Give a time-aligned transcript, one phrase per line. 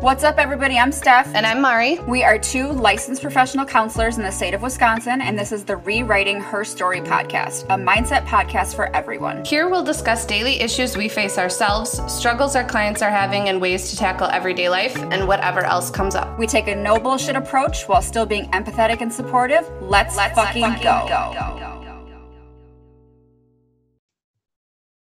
[0.00, 0.78] What's up, everybody?
[0.78, 1.34] I'm Steph.
[1.34, 1.98] And I'm Mari.
[1.98, 5.76] We are two licensed professional counselors in the state of Wisconsin, and this is the
[5.76, 9.44] Rewriting Her Story podcast, a mindset podcast for everyone.
[9.44, 13.90] Here we'll discuss daily issues we face ourselves, struggles our clients are having, and ways
[13.90, 16.38] to tackle everyday life and whatever else comes up.
[16.38, 19.68] We take a no bullshit approach while still being empathetic and supportive.
[19.82, 21.08] Let's, Let's fucking, fucking go.
[21.08, 21.60] go.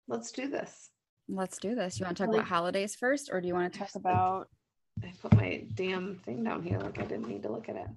[0.08, 0.92] Let's do this.
[1.28, 2.00] Let's do this.
[2.00, 4.48] You want to talk like, about holidays first, or do you want to talk about
[5.04, 7.88] I put my damn thing down here like I didn't need to look at it.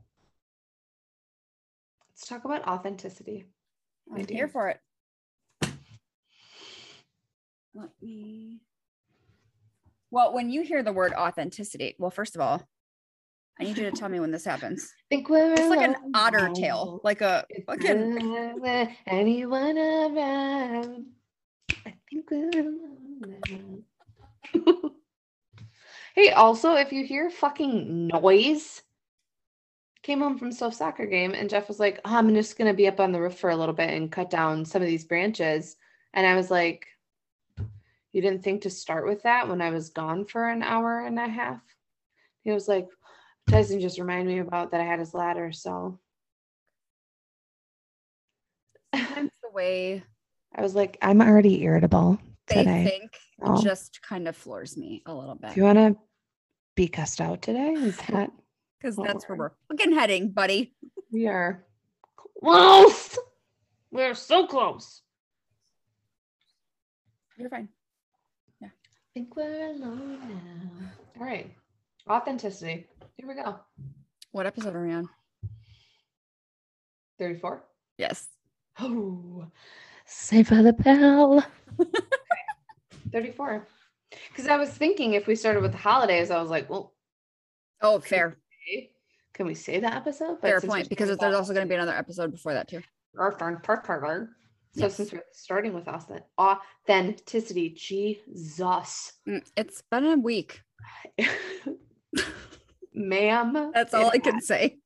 [2.11, 3.47] Let's talk about authenticity.
[4.15, 4.80] I'm here for it.
[7.75, 8.61] Let me.
[10.11, 12.69] Well, when you hear the word authenticity, well, first of all,
[13.61, 14.92] I need you to tell me when this happens.
[14.92, 18.56] I think we're it's like an otter tail, like a fucking
[19.06, 21.06] anyone around.
[21.87, 22.75] I think we're
[26.20, 28.83] Hey, also, if you hear fucking noise,
[30.02, 32.89] came home from Soph soccer game and Jeff was like, oh, I'm just gonna be
[32.89, 35.77] up on the roof for a little bit and cut down some of these branches.
[36.12, 36.86] And I was like,
[38.12, 41.19] You didn't think to start with that when I was gone for an hour and
[41.19, 41.62] a half?
[42.42, 42.89] He was like,
[43.48, 45.98] Tyson just reminded me about that I had his ladder, so
[48.95, 50.02] sometimes the way
[50.55, 52.84] I was like, I'm already irritable they today.
[52.84, 53.62] think oh.
[53.62, 55.55] just kind of floors me a little bit.
[55.55, 55.97] Do you want to
[56.81, 57.73] be cussed out today?
[57.73, 58.31] Is that
[58.81, 60.73] because that's where we're fucking heading, buddy?
[61.12, 61.67] We are
[62.17, 63.19] close.
[63.91, 65.03] We're so close.
[67.36, 67.69] You're fine.
[68.62, 68.69] Yeah.
[68.69, 71.20] I think we're alone now.
[71.20, 71.53] All right.
[72.08, 72.86] Authenticity.
[73.19, 73.61] Here we go.
[74.33, 75.06] What episode are we on?
[77.19, 77.62] 34?
[77.98, 78.28] Yes.
[78.78, 79.45] Oh,
[80.06, 81.45] save by the bell.
[83.12, 83.67] 34.
[84.28, 86.94] Because I was thinking if we started with the holidays, I was like, well,
[87.83, 88.39] oh, fair.
[89.34, 90.39] Can we say that episode?
[90.41, 92.83] But fair point, because there's also going to be another episode before that too.
[93.14, 93.39] Park
[94.72, 94.95] So yes.
[94.95, 95.89] since we're starting with
[96.39, 100.61] authenticity, Jesus, mm, it's been a week,
[102.95, 103.73] ma'am.
[103.74, 104.77] That's all I can say.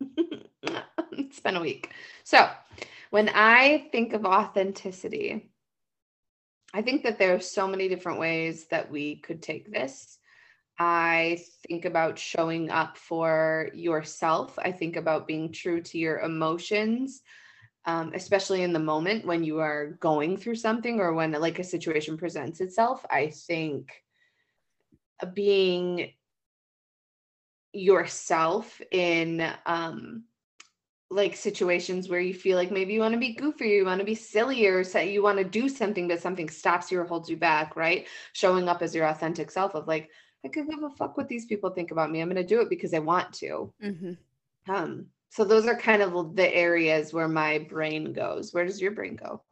[1.12, 1.92] it's been a week.
[2.24, 2.48] So
[3.10, 5.49] when I think of authenticity,
[6.72, 10.18] I think that there are so many different ways that we could take this.
[10.78, 14.58] I think about showing up for yourself.
[14.58, 17.22] I think about being true to your emotions,
[17.84, 21.64] um, especially in the moment when you are going through something or when like a
[21.64, 23.04] situation presents itself.
[23.10, 23.92] I think
[25.34, 26.12] being
[27.72, 30.24] yourself in um,
[31.10, 34.06] like situations where you feel like maybe you want to be goofy, you want to
[34.06, 37.28] be silly, or say you want to do something, but something stops you or holds
[37.28, 38.06] you back, right?
[38.32, 40.08] Showing up as your authentic self of like,
[40.44, 42.20] I could give a fuck what these people think about me.
[42.20, 43.72] I'm going to do it because I want to.
[43.82, 44.72] Mm-hmm.
[44.72, 48.54] Um, so those are kind of the areas where my brain goes.
[48.54, 49.42] Where does your brain go?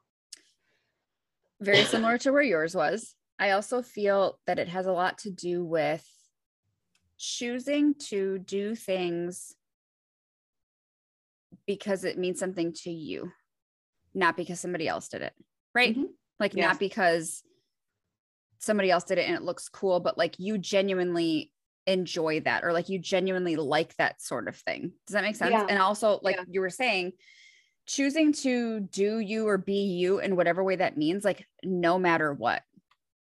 [1.61, 3.15] Very similar to where yours was.
[3.39, 6.07] I also feel that it has a lot to do with
[7.19, 9.55] choosing to do things
[11.67, 13.31] because it means something to you,
[14.15, 15.33] not because somebody else did it.
[15.75, 15.93] Right.
[15.97, 16.05] Mm-hmm.
[16.41, 16.67] Like, yes.
[16.67, 17.43] not because
[18.59, 21.53] somebody else did it and it looks cool, but like you genuinely
[21.87, 24.93] enjoy that or like you genuinely like that sort of thing.
[25.07, 25.53] Does that make sense?
[25.53, 25.67] Yeah.
[25.69, 26.45] And also, like yeah.
[26.49, 27.13] you were saying,
[27.87, 32.33] choosing to do you or be you in whatever way that means, like no matter
[32.33, 32.63] what.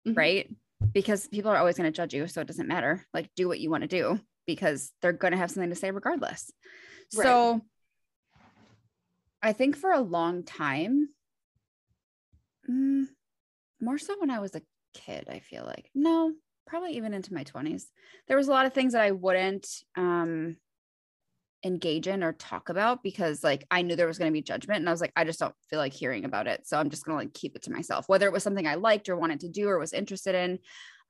[0.06, 0.19] Mm-hmm.
[0.19, 0.56] Right.
[0.92, 2.26] Because people are always going to judge you.
[2.26, 3.06] So it doesn't matter.
[3.15, 5.91] Like, do what you want to do because they're going to have something to say
[5.91, 6.50] regardless.
[7.15, 7.25] Right.
[7.25, 7.60] So,
[9.46, 11.08] I think for a long time,
[12.68, 13.04] mm,
[13.80, 14.62] more so when I was a
[14.94, 15.90] kid, I feel like.
[15.94, 16.32] No,
[16.66, 17.84] probably even into my 20s.
[18.28, 20.56] There was a lot of things that I wouldn't um,
[21.64, 24.80] engage in or talk about because like I knew there was going to be judgment
[24.80, 26.66] and I was like I just don't feel like hearing about it.
[26.66, 28.08] So I'm just going to like keep it to myself.
[28.08, 30.58] Whether it was something I liked or wanted to do or was interested in,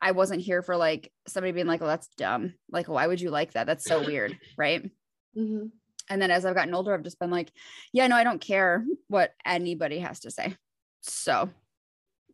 [0.01, 3.31] I wasn't here for like somebody being like, "Oh, that's dumb." Like, why would you
[3.31, 3.67] like that?
[3.67, 4.91] That's so weird, right?
[5.37, 5.67] Mm-hmm.
[6.09, 7.53] And then as I've gotten older, I've just been like,
[7.93, 10.57] yeah, no, I don't care what anybody has to say.
[11.01, 11.51] So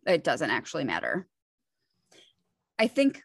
[0.06, 1.26] it doesn't actually matter.
[2.78, 3.22] I think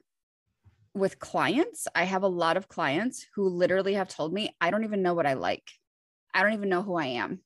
[0.94, 4.84] with clients, I have a lot of clients who literally have told me, I don't
[4.84, 5.70] even know what I like.
[6.34, 7.42] I don't even know who I am.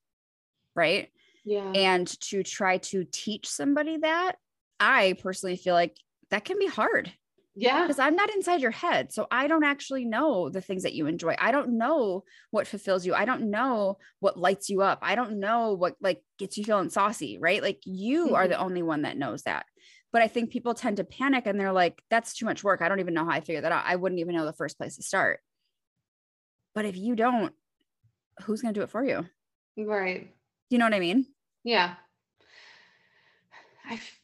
[0.75, 1.09] Right.
[1.43, 1.71] Yeah.
[1.73, 4.33] And to try to teach somebody that,
[4.79, 5.97] I personally feel like
[6.29, 7.11] that can be hard.
[7.55, 7.81] Yeah.
[7.81, 9.11] Because I'm not inside your head.
[9.11, 11.35] So I don't actually know the things that you enjoy.
[11.37, 13.13] I don't know what fulfills you.
[13.13, 14.99] I don't know what lights you up.
[15.01, 17.61] I don't know what like gets you feeling saucy, right?
[17.61, 18.35] Like you mm-hmm.
[18.35, 19.65] are the only one that knows that.
[20.13, 22.81] But I think people tend to panic and they're like, that's too much work.
[22.81, 23.85] I don't even know how I figure that out.
[23.85, 25.39] I wouldn't even know the first place to start.
[26.73, 27.53] But if you don't,
[28.43, 29.25] who's going to do it for you?
[29.77, 30.33] Right.
[30.69, 31.25] You know what I mean?
[31.63, 31.95] Yeah.
[33.89, 34.20] I've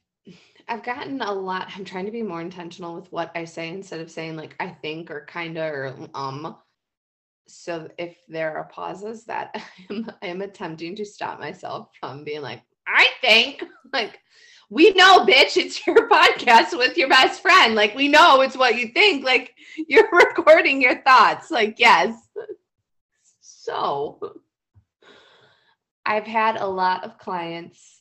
[0.67, 1.71] I've gotten a lot.
[1.75, 4.69] I'm trying to be more intentional with what I say instead of saying like I
[4.69, 6.57] think or kinda or um.
[7.47, 12.23] So if there are pauses that I am I am attempting to stop myself from
[12.23, 14.19] being like, I think like
[14.69, 17.73] we know, bitch, it's your podcast with your best friend.
[17.73, 19.23] Like, we know it's what you think.
[19.23, 19.53] Like,
[19.87, 21.49] you're recording your thoughts.
[21.49, 22.15] Like, yes.
[23.39, 24.19] So,
[26.05, 27.96] I've had a lot of clients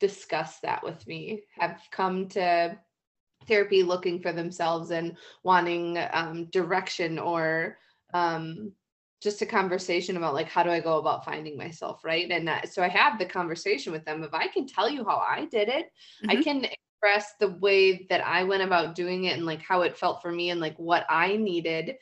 [0.00, 2.76] discuss that with me, have come to
[3.46, 7.78] therapy looking for themselves and wanting um, direction or
[8.12, 8.72] um,
[9.22, 12.30] just a conversation about like how do I go about finding myself, right?
[12.30, 14.24] And that, so I have the conversation with them.
[14.24, 15.86] If I can tell you how I did it,
[16.24, 16.30] mm-hmm.
[16.30, 19.96] I can express the way that I went about doing it and like how it
[19.96, 21.96] felt for me and like what I needed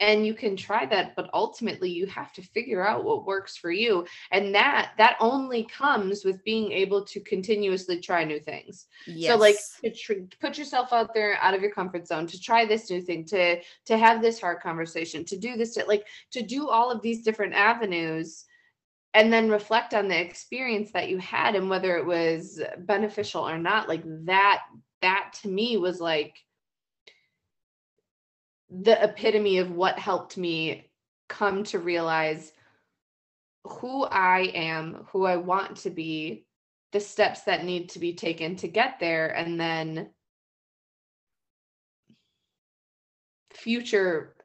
[0.00, 3.70] and you can try that but ultimately you have to figure out what works for
[3.70, 9.32] you and that that only comes with being able to continuously try new things yes.
[9.32, 12.64] so like to tr- put yourself out there out of your comfort zone to try
[12.64, 16.42] this new thing to to have this hard conversation to do this to, like to
[16.42, 18.44] do all of these different avenues
[19.14, 23.58] and then reflect on the experience that you had and whether it was beneficial or
[23.58, 24.62] not like that
[25.00, 26.36] that to me was like
[28.70, 30.90] the epitome of what helped me
[31.28, 32.52] come to realize
[33.64, 36.46] who I am, who I want to be,
[36.92, 40.10] the steps that need to be taken to get there, and then
[43.52, 44.36] future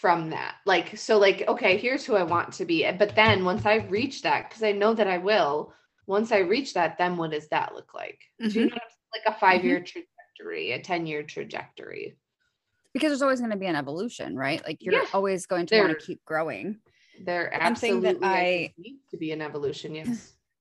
[0.00, 0.56] from that.
[0.66, 2.90] Like, so, like, okay, here's who I want to be.
[2.92, 5.72] But then once I reach that, because I know that I will,
[6.06, 8.20] once I reach that, then what does that look like?
[8.40, 8.48] Mm-hmm.
[8.48, 8.74] Do you mm-hmm.
[8.74, 8.80] know
[9.14, 10.00] Like a five year mm-hmm.
[10.38, 12.16] trajectory, a 10 year trajectory
[12.96, 14.64] because there's always going to be an evolution, right?
[14.64, 15.04] Like you're yeah.
[15.12, 16.78] always going to want to keep growing.
[17.22, 19.94] There absolutely that I needs to be an evolution.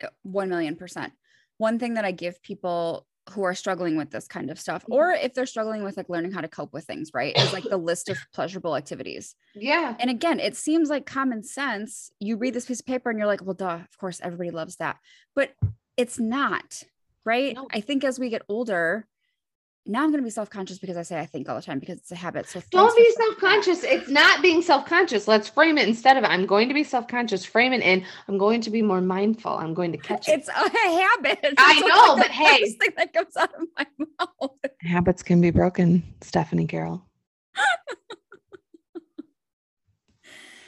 [0.01, 1.13] Yes, one million percent.
[1.57, 4.91] One thing that I give people who are struggling with this kind of stuff, mm-hmm.
[4.91, 7.63] or if they're struggling with like learning how to cope with things, right, is like
[7.63, 9.35] the list of pleasurable activities.
[9.55, 9.95] Yeah.
[9.97, 12.11] And again, it seems like common sense.
[12.19, 14.75] You read this piece of paper and you're like, well, duh, of course, everybody loves
[14.75, 14.97] that,
[15.33, 15.53] but
[15.95, 16.83] it's not,
[17.23, 17.55] right?
[17.55, 17.69] No.
[17.71, 19.07] I think as we get older,
[19.87, 21.79] now I'm going to be self conscious because I say I think all the time
[21.79, 22.47] because it's a habit.
[22.47, 23.83] So don't be self conscious.
[23.83, 25.27] It's not being self conscious.
[25.27, 27.45] Let's frame it instead of I'm going to be self conscious.
[27.45, 29.51] Frame it in I'm going to be more mindful.
[29.51, 30.39] I'm going to catch it.
[30.39, 31.39] It's a habit.
[31.43, 33.85] It's I know, like but hey, thing that comes out of my
[34.19, 34.51] mouth.
[34.81, 37.05] Habits can be broken, Stephanie Carroll.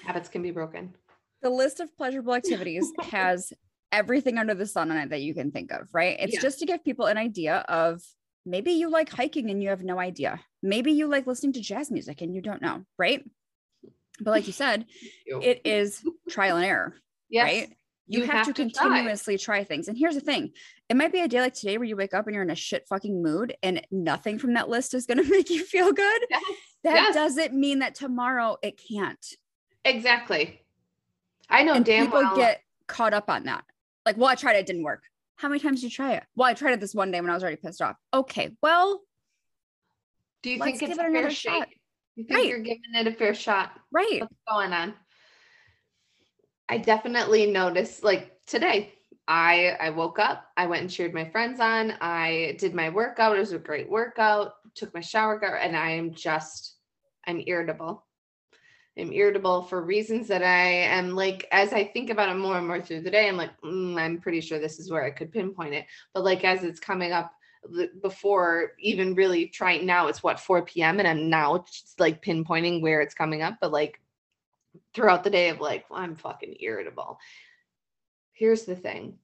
[0.06, 0.94] habits can be broken.
[1.42, 3.54] The list of pleasurable activities has
[3.92, 6.18] everything under the sun on it that you can think of, right?
[6.20, 6.42] It's yeah.
[6.42, 8.02] just to give people an idea of
[8.48, 10.40] Maybe you like hiking and you have no idea.
[10.64, 13.24] Maybe you like listening to jazz music and you don't know, right?
[14.22, 14.86] But like you said,
[15.26, 16.96] it is trial and error,
[17.30, 17.44] yes.
[17.44, 17.70] right?
[18.08, 19.58] You, you have, have, to, to continuously try.
[19.58, 19.64] try.
[19.66, 19.90] things.
[19.90, 20.54] And here's the thing
[20.88, 22.56] it might be a day like today where you wake up and you're in a
[22.56, 26.22] shit fucking mood and nothing from that list is going to make you feel good.
[26.30, 26.44] Yes.
[26.86, 27.16] That yes.
[27.16, 29.26] doesn't mean that tomorrow it can't.
[29.84, 30.62] Exactly.
[31.50, 32.36] I know and damn people well.
[32.38, 33.66] get caught up on that.
[34.06, 35.04] Like, well, I tried it, it didn't work.
[35.38, 36.24] How many times did you try it?
[36.36, 37.96] Well, I tried it this one day when I was already pissed off.
[38.14, 39.02] Okay, well,
[40.42, 41.68] do you think it's a fair shot?
[42.16, 42.48] You think right.
[42.48, 43.72] you're giving it a fair shot?
[43.92, 44.22] Right.
[44.22, 44.96] What's going on?
[46.68, 48.94] I definitely noticed like today.
[49.28, 51.94] I I woke up, I went and cheered my friends on.
[52.02, 53.36] I did my workout.
[53.36, 54.54] It was a great workout.
[54.74, 56.78] Took my shower, and I am just
[57.28, 58.07] I'm irritable.
[58.98, 62.68] I'm irritable for reasons that I am like, as I think about it more and
[62.68, 65.32] more through the day, I'm like, mm, I'm pretty sure this is where I could
[65.32, 65.86] pinpoint it.
[66.14, 67.32] But like, as it's coming up
[68.02, 71.00] before even really trying now, it's what 4 p.m.
[71.00, 73.58] and I'm now just like pinpointing where it's coming up.
[73.62, 74.02] But like
[74.94, 77.20] throughout the day, of like, well, I'm fucking irritable.
[78.34, 79.18] Here's the thing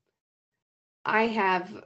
[1.05, 1.83] I have,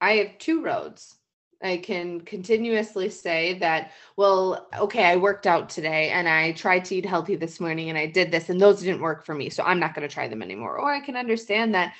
[0.00, 1.17] I have two roads
[1.62, 6.94] I can continuously say that, well, okay, I worked out today and I tried to
[6.94, 9.50] eat healthy this morning and I did this and those didn't work for me.
[9.50, 10.78] So I'm not going to try them anymore.
[10.78, 11.94] Or I can understand that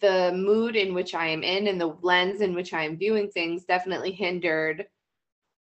[0.00, 3.30] the mood in which I am in and the lens in which I am viewing
[3.30, 4.86] things definitely hindered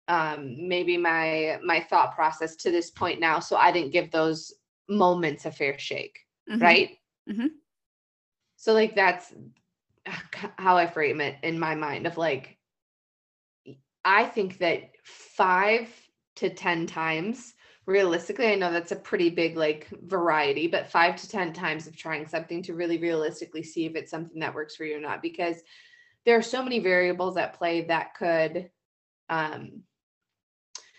[0.09, 4.53] um maybe my my thought process to this point now so i didn't give those
[4.89, 6.61] moments a fair shake mm-hmm.
[6.61, 7.47] right mm-hmm.
[8.57, 9.33] so like that's
[10.59, 12.59] how i frame it in my mind of like
[14.05, 15.89] I think that five
[16.37, 17.55] to 10 times,
[17.87, 21.97] realistically, I know that's a pretty big like variety, but five to 10 times of
[21.97, 25.23] trying something to really realistically see if it's something that works for you or not.
[25.23, 25.63] Because
[26.25, 28.71] there are so many variables at play that could
[29.29, 29.83] um,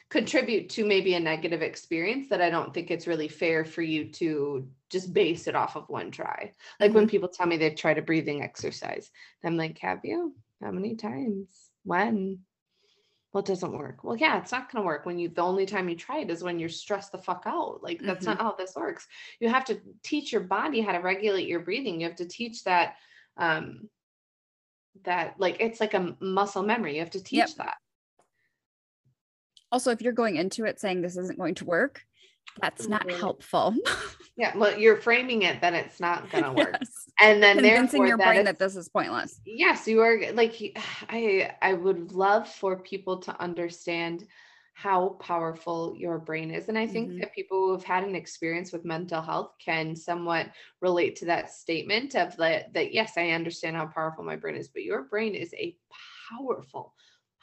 [0.09, 4.11] contribute to maybe a negative experience that I don't think it's really fair for you
[4.13, 6.53] to just base it off of one try.
[6.79, 6.99] Like mm-hmm.
[6.99, 9.09] when people tell me they've tried a breathing exercise,
[9.43, 10.35] I'm like, have you?
[10.63, 11.49] How many times?
[11.83, 12.39] When?
[13.35, 14.01] Well, it doesn't work.
[14.01, 16.29] Well, yeah, it's not going to work when you, the only time you try it
[16.29, 17.83] is when you're stressed the fuck out.
[17.83, 18.37] Like, that's mm-hmm.
[18.37, 19.09] not how this works.
[19.41, 21.99] You have to teach your body how to regulate your breathing.
[21.99, 22.95] You have to teach that,
[23.35, 23.89] um,
[25.03, 26.93] that like it's like a muscle memory.
[26.93, 27.49] You have to teach yep.
[27.57, 27.75] that.
[29.69, 32.05] Also, if you're going into it saying this isn't going to work,
[32.61, 33.75] that's not helpful.
[34.37, 37.09] yeah, well, you're framing it that it's not going to work, yes.
[37.19, 39.41] and then convincing your brain that this is pointless.
[39.45, 40.77] Yes, you are like
[41.09, 41.55] I.
[41.61, 44.25] I would love for people to understand
[44.73, 47.19] how powerful your brain is, and I think mm-hmm.
[47.19, 51.51] that people who have had an experience with mental health can somewhat relate to that
[51.51, 52.73] statement of that.
[52.73, 55.75] That yes, I understand how powerful my brain is, but your brain is a
[56.29, 56.93] powerful,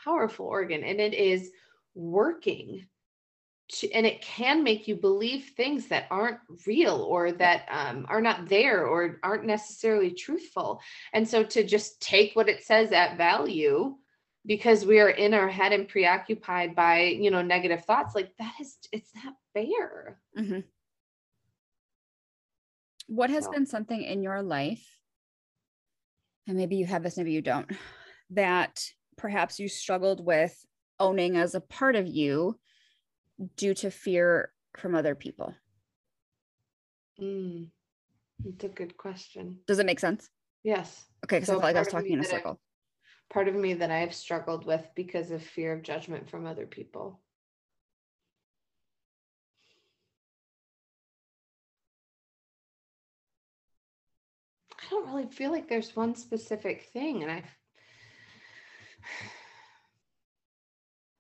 [0.03, 1.51] powerful organ, and it is
[1.95, 2.87] working
[3.73, 8.21] to, and it can make you believe things that aren't real or that um, are
[8.21, 10.81] not there or aren't necessarily truthful
[11.13, 13.95] and so to just take what it says at value
[14.45, 18.53] because we are in our head and preoccupied by you know negative thoughts like that
[18.61, 20.61] is it's not fair mm-hmm.
[23.07, 23.53] what has so.
[23.53, 24.87] been something in your life
[26.47, 27.71] and maybe you have this maybe you don't
[28.31, 28.85] that
[29.17, 30.55] perhaps you struggled with
[30.99, 32.59] owning as a part of you
[33.57, 35.55] due to fear from other people?
[37.21, 37.71] Mm,
[38.45, 39.59] that's a good question.
[39.67, 40.31] Does it make sense?
[40.65, 41.07] Yes.
[41.25, 42.61] Okay, because so I felt like I was talking in a circle.
[42.61, 46.67] I, part of me that I've struggled with because of fear of judgment from other
[46.67, 47.21] people.
[54.81, 57.43] I don't really feel like there's one specific thing, and I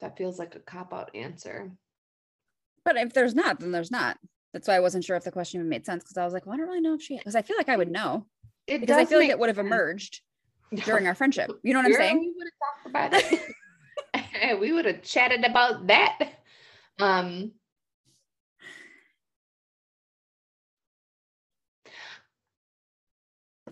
[0.00, 1.70] that feels like a cop out answer.
[2.84, 4.18] But if there's not, then there's not.
[4.52, 6.46] That's why I wasn't sure if the question even made sense because I was like,
[6.46, 8.26] well, I don't really know if she because I feel like I would know.
[8.66, 10.20] It because I feel like it would have emerged
[10.84, 11.50] during our friendship.
[11.62, 12.20] You know what I'm saying?
[12.20, 13.42] We would have talked about
[14.12, 14.60] it.
[14.60, 16.18] we would have chatted about that.
[16.98, 17.52] Um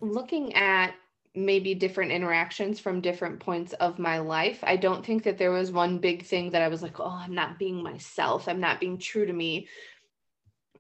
[0.01, 0.95] looking at
[1.35, 4.59] maybe different interactions from different points of my life.
[4.63, 7.35] I don't think that there was one big thing that I was like, oh, I'm
[7.35, 8.49] not being myself.
[8.49, 9.69] I'm not being true to me.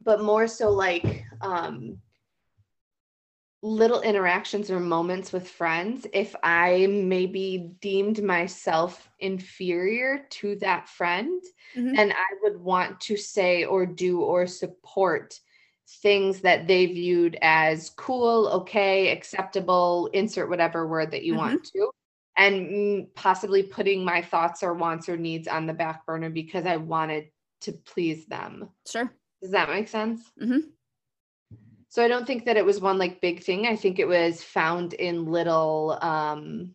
[0.02, 1.98] But more so like um,
[3.62, 6.06] little interactions or moments with friends.
[6.12, 11.42] If I maybe deemed myself inferior to that friend,
[11.76, 11.94] mm-hmm.
[11.96, 15.38] and I would want to say or do or support
[15.90, 21.40] things that they viewed as cool, okay, acceptable, insert whatever word that you mm-hmm.
[21.40, 21.90] want to,
[22.36, 26.76] and possibly putting my thoughts or wants or needs on the back burner because I
[26.76, 27.26] wanted
[27.62, 28.68] to please them.
[28.88, 29.12] Sure.
[29.42, 30.22] Does that make sense?
[30.40, 30.68] Mm-hmm.
[31.88, 33.66] So I don't think that it was one like big thing.
[33.66, 36.74] I think it was found in little, um,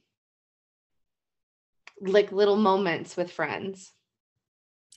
[2.01, 3.93] like little moments with friends.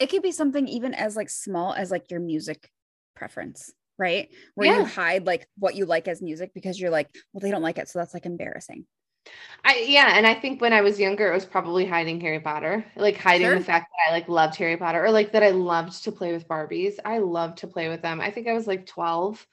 [0.01, 2.71] It could be something even as like small as like your music
[3.15, 4.29] preference right?
[4.55, 4.79] Where yeah.
[4.79, 7.79] you hide like what you like as music because you're like, well, they don't like
[7.79, 7.89] it.
[7.89, 8.87] So that's like embarrassing.
[9.65, 12.85] I yeah, and I think when I was younger, it was probably hiding Harry Potter,
[12.97, 13.59] like hiding sure.
[13.59, 16.33] the fact that I like loved Harry Potter, or like that I loved to play
[16.33, 16.95] with Barbies.
[17.05, 18.21] I loved to play with them.
[18.21, 19.47] I think I was like 12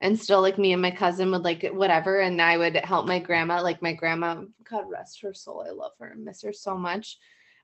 [0.00, 3.18] and still like me and my cousin would like whatever and i would help my
[3.18, 7.18] grandma like my grandma god rest her soul i love her miss her so much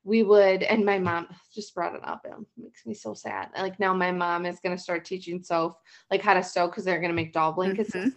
[0.04, 2.25] we would, and my mom just brought it up.
[2.25, 3.50] It makes me so sad.
[3.56, 5.76] Like now, my mom is going to start teaching Soph
[6.11, 8.09] like how to sew because they're going to make doll blankets mm-hmm.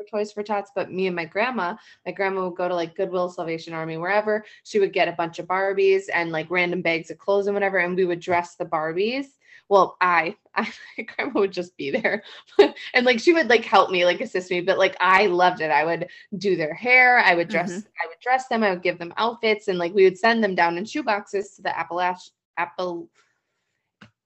[0.00, 0.70] For Toys for Tots.
[0.74, 1.76] But me and my grandma,
[2.06, 4.44] my grandma would go to like Goodwill, Salvation Army, wherever.
[4.64, 7.78] She would get a bunch of Barbies and like random bags of clothes and whatever,
[7.78, 9.26] and we would dress the Barbies
[9.70, 10.68] well i i
[11.16, 12.22] grandma would just be there
[12.94, 15.70] and like she would like help me like assist me but like i loved it
[15.70, 17.88] i would do their hair i would dress mm-hmm.
[18.02, 20.54] i would dress them i would give them outfits and like we would send them
[20.54, 23.08] down in shoe boxes to the appalach apple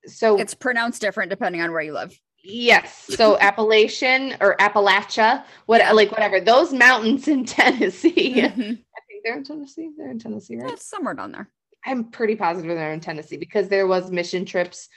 [0.06, 3.06] so it's pronounced different depending on where you live yes.
[3.08, 5.92] So appalachian or appalachia what yeah.
[5.92, 6.40] like whatever.
[6.40, 8.34] Those mountains in tennessee.
[8.36, 8.60] Mm-hmm.
[8.60, 9.90] i think they're in tennessee?
[9.96, 10.68] They're in tennessee right?
[10.68, 11.48] That's somewhere down there.
[11.84, 14.88] I'm pretty positive they're in tennessee because there was mission trips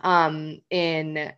[0.00, 1.32] um, in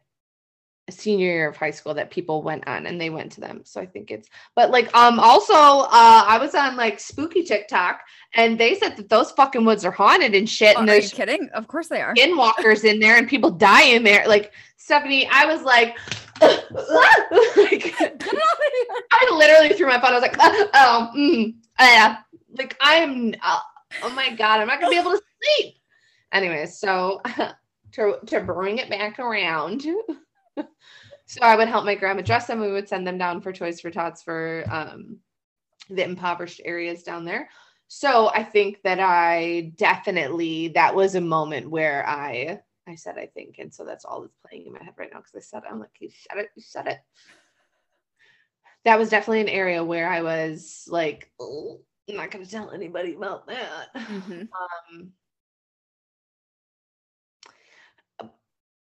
[0.93, 3.81] senior year of high school that people went on and they went to them so
[3.81, 8.01] i think it's but like um also uh i was on like spooky tiktok
[8.35, 11.49] and they said that those fucking woods are haunted and shit oh, and there's kidding
[11.55, 15.45] of course they are skinwalkers in there and people die in there like stephanie i
[15.45, 15.97] was like,
[16.41, 22.19] like i literally threw my phone i was like oh mm, yeah
[22.59, 23.35] like I am.
[23.43, 23.59] Uh,
[24.03, 25.21] oh my god, I'm not gonna be able to
[25.59, 25.77] sleep.
[26.33, 27.21] Anyway, so
[27.93, 29.87] to to bring it back around.
[31.27, 32.61] So I would help my grandma dress them.
[32.61, 35.19] We would send them down for Toys for Tots for um,
[35.91, 37.49] the impoverished areas down there.
[37.89, 43.27] So I think that I definitely that was a moment where I I said I
[43.27, 45.63] think, and so that's all that's playing in my head right now because I said.
[45.69, 46.99] I'm like, you said it, you said it.
[48.85, 53.15] That was definitely an area where I was like, oh, I'm not gonna tell anybody
[53.15, 53.95] about that.
[53.97, 54.43] Mm-hmm.
[54.43, 55.13] Um,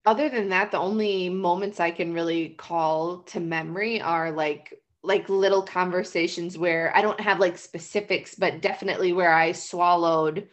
[0.05, 5.29] other than that, the only moments I can really call to memory are like like
[5.29, 10.47] little conversations where I don't have like specifics, but definitely where I swallowed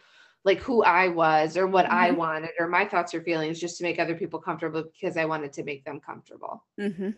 [0.45, 1.95] like who I was or what mm-hmm.
[1.95, 5.25] I wanted or my thoughts or feelings just to make other people comfortable because I
[5.25, 6.63] wanted to make them comfortable.
[6.79, 7.11] Mm-hmm.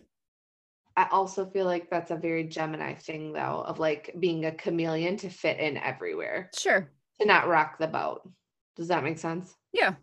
[0.96, 5.18] I also feel like that's a very Gemini thing though, of like being a chameleon
[5.18, 6.50] to fit in everywhere.
[6.56, 6.90] Sure.
[7.20, 8.28] To not rock the boat.
[8.76, 9.54] Does that make sense?
[9.72, 9.94] Yeah.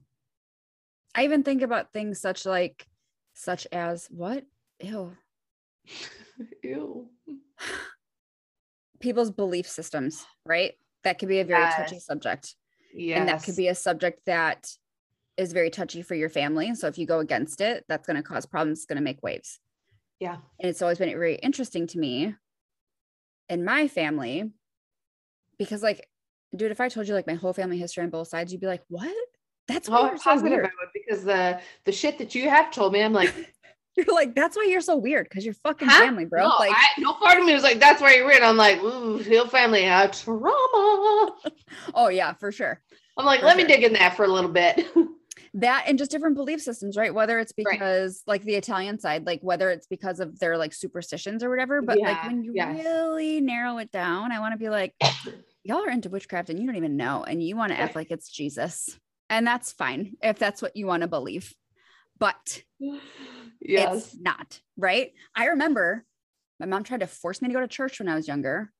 [1.15, 2.85] I even think about things such like
[3.33, 4.43] such as what?
[4.79, 5.15] Ew.
[6.63, 7.09] Ew.
[8.99, 10.73] People's belief systems, right?
[11.03, 11.75] That could be a very yes.
[11.75, 12.55] touchy subject.
[12.93, 13.19] Yeah.
[13.19, 14.67] And that could be a subject that
[15.35, 16.73] is very touchy for your family.
[16.75, 19.21] So if you go against it, that's going to cause problems, it's going to make
[19.21, 19.59] waves.
[20.19, 20.37] Yeah.
[20.59, 22.35] And it's always been very interesting to me
[23.49, 24.51] in my family
[25.57, 26.07] because like
[26.55, 28.67] dude, if I told you like my whole family history on both sides, you'd be
[28.67, 29.13] like, "What?
[29.67, 30.69] That's why oh, you're so weird."
[31.13, 33.33] Because the the shit that you have told me, I'm like,
[33.95, 35.99] you're like, that's why you're so weird because you're fucking huh?
[35.99, 36.47] family, bro.
[36.47, 38.41] No, like, I, no part of me was like, that's why you're weird.
[38.41, 41.35] I'm like, ooh, family trauma.
[41.93, 42.81] oh yeah, for sure.
[43.17, 43.67] I'm like, for let sure.
[43.67, 44.87] me dig in that for a little bit.
[45.55, 47.13] that and just different belief systems, right?
[47.13, 48.31] Whether it's because right.
[48.31, 51.81] like the Italian side, like whether it's because of their like superstitions or whatever.
[51.81, 54.95] But yeah, like when you really narrow it down, I want to be like,
[55.63, 58.09] y'all are into witchcraft and you don't even know, and you want to act like
[58.09, 58.99] it's Jesus.
[59.29, 61.53] And that's fine if that's what you want to believe.
[62.19, 62.63] But
[63.61, 64.07] yes.
[64.07, 65.11] it's not, right?
[65.35, 66.05] I remember
[66.59, 68.71] my mom tried to force me to go to church when I was younger.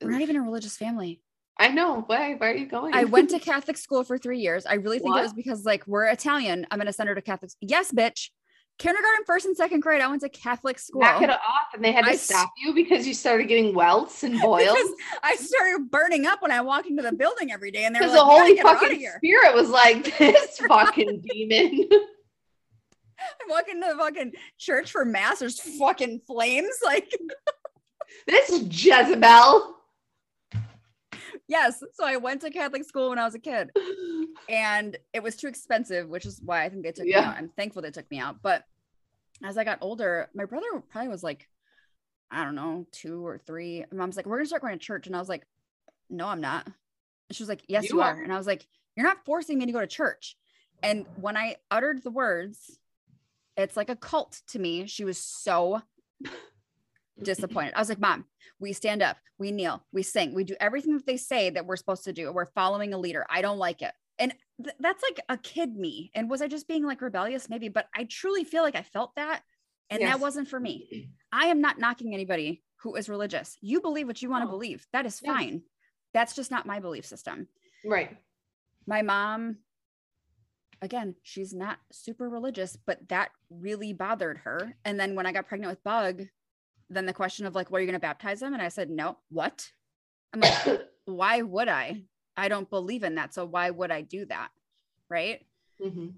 [0.00, 1.20] We're not even a religious family.
[1.58, 2.04] I know.
[2.06, 2.34] Why?
[2.34, 2.94] Why are you going?
[2.94, 4.64] I went to Catholic school for three years.
[4.64, 5.20] I really think what?
[5.20, 6.66] it was because like we're Italian.
[6.70, 7.50] I'm gonna send her to Catholic.
[7.60, 8.30] Yes, bitch.
[8.80, 11.02] Kindergarten, first and second grade, I went to Catholic school.
[11.02, 14.22] Knock it off, and they had to I stop you because you started getting welts
[14.22, 14.78] and boils.
[15.22, 18.18] I started burning up when I walked into the building every day, and because like,
[18.18, 21.88] the Holy fucking Spirit was like this fucking demon.
[21.92, 25.40] I walk into the fucking church for mass.
[25.40, 26.74] There's fucking flames.
[26.82, 27.14] Like
[28.26, 29.76] this is Jezebel.
[31.48, 31.82] Yes.
[31.92, 33.70] So I went to Catholic school when I was a kid.
[34.48, 37.20] And it was too expensive, which is why I think they took yeah.
[37.20, 37.36] me out.
[37.36, 38.36] I'm thankful they took me out.
[38.42, 38.64] But
[39.44, 41.48] as I got older, my brother probably was like,
[42.30, 43.84] I don't know, two or three.
[43.90, 45.06] My mom's like, We're gonna start going to church.
[45.06, 45.46] And I was like,
[46.08, 46.66] No, I'm not.
[46.66, 46.74] And
[47.32, 48.14] she was like, Yes, you, you are.
[48.14, 48.22] are.
[48.22, 50.36] And I was like, You're not forcing me to go to church.
[50.82, 52.78] And when I uttered the words,
[53.56, 54.86] it's like a cult to me.
[54.86, 55.82] She was so
[57.22, 57.74] disappointed.
[57.74, 58.24] I was like, Mom,
[58.58, 61.76] we stand up, we kneel, we sing, we do everything that they say that we're
[61.76, 62.32] supposed to do.
[62.32, 63.26] We're following a leader.
[63.28, 63.92] I don't like it.
[64.62, 66.10] Th- that's like a kid me.
[66.14, 67.48] And was I just being like rebellious?
[67.48, 69.42] Maybe, but I truly feel like I felt that.
[69.90, 70.12] And yes.
[70.12, 71.10] that wasn't for me.
[71.32, 73.56] I am not knocking anybody who is religious.
[73.60, 74.52] You believe what you want to oh.
[74.52, 74.86] believe.
[74.92, 75.34] That is yes.
[75.34, 75.62] fine.
[76.14, 77.48] That's just not my belief system.
[77.84, 78.16] Right.
[78.86, 79.58] My mom
[80.82, 84.74] again, she's not super religious, but that really bothered her.
[84.84, 86.22] And then when I got pregnant with Bug,
[86.88, 88.54] then the question of like, what are you going to baptize them?
[88.54, 89.70] And I said, no, what?
[90.32, 92.04] I'm like, why would I?
[92.36, 93.34] I don't believe in that.
[93.34, 94.48] So why would I do that?
[95.08, 95.44] Right.
[95.82, 96.08] Mm-hmm.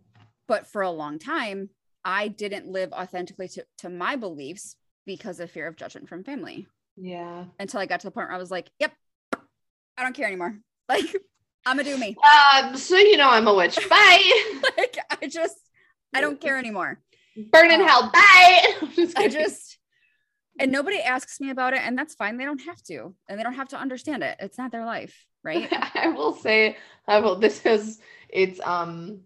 [0.47, 1.71] But for a long time,
[2.05, 6.67] I didn't live authentically to, to my beliefs because of fear of judgment from family.
[6.97, 7.45] Yeah.
[7.59, 8.93] Until I got to the point where I was like, yep,
[9.97, 10.59] I don't care anymore.
[10.89, 11.15] Like,
[11.65, 12.17] I'm gonna do me.
[12.53, 13.79] Um, so you know I'm a witch.
[13.89, 14.61] Bye.
[14.77, 15.57] like I just
[16.13, 16.99] I don't care anymore.
[17.51, 18.11] Burn in um, hell.
[18.13, 18.89] Bye.
[18.97, 19.72] just I just
[20.59, 22.37] and nobody asks me about it, and that's fine.
[22.37, 24.37] They don't have to, and they don't have to understand it.
[24.41, 25.69] It's not their life, right?
[25.95, 27.37] I will say, I will.
[27.39, 29.21] This is it's um.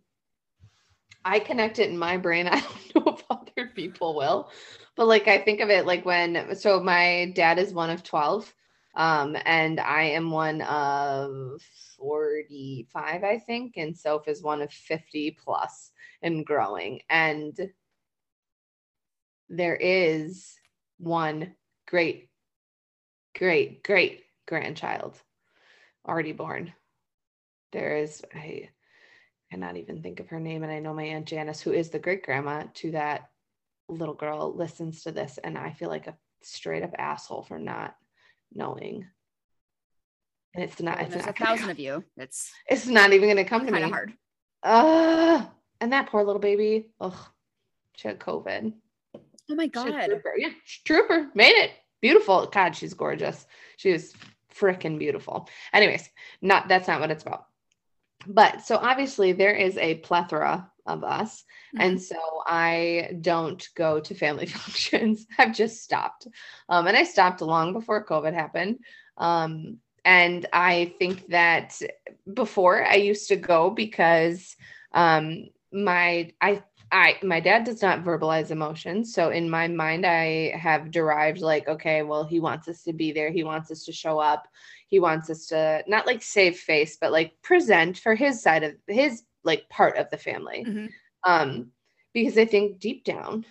[1.24, 2.46] I connect it in my brain.
[2.50, 4.50] I don't know if other people will,
[4.94, 8.52] but like I think of it like when so my dad is one of twelve,
[8.96, 11.60] um, and I am one of
[11.98, 17.00] 45, I think, and Soph is one of 50 plus and growing.
[17.10, 17.54] And
[19.50, 20.56] there is
[20.98, 21.54] one
[21.86, 22.28] great,
[23.36, 25.20] great, great grandchild
[26.06, 26.72] already born.
[27.72, 28.70] There is, I
[29.50, 30.62] cannot even think of her name.
[30.62, 33.30] And I know my Aunt Janice, who is the great grandma to that
[33.88, 35.38] little girl, listens to this.
[35.42, 37.96] And I feel like a straight up asshole for not
[38.52, 39.06] knowing
[40.56, 41.00] and it's not.
[41.00, 42.02] It's there's not a thousand of you.
[42.16, 43.80] It's it's not even going to come to me.
[43.80, 44.12] kind of hard.
[44.62, 45.46] Uh,
[45.80, 46.88] and that poor little baby.
[46.98, 47.28] Oh,
[47.94, 48.72] she had COVID.
[49.50, 50.06] Oh my god.
[50.06, 50.34] trooper.
[50.36, 50.50] Yeah,
[50.84, 51.70] trooper made it.
[52.00, 52.46] Beautiful.
[52.46, 53.46] God, she's gorgeous.
[53.76, 54.12] She is
[54.54, 55.48] freaking beautiful.
[55.72, 56.08] Anyways,
[56.42, 57.46] not that's not what it's about.
[58.26, 61.44] But so obviously there is a plethora of us.
[61.78, 65.26] And so I don't go to family functions.
[65.38, 66.26] I've just stopped.
[66.68, 68.78] Um, and I stopped long before COVID happened.
[69.18, 71.80] Um, and I think that
[72.32, 74.56] before I used to go because
[74.92, 79.12] um, my I I my dad does not verbalize emotions.
[79.12, 83.12] So in my mind, I have derived like, okay, well, he wants us to be
[83.12, 83.30] there.
[83.30, 84.46] He wants us to show up.
[84.88, 88.74] He wants us to not like save face, but like present for his side of
[88.86, 90.64] his like part of the family.
[90.66, 90.90] Mhm.
[91.24, 91.72] Um,
[92.12, 93.44] because I think deep down,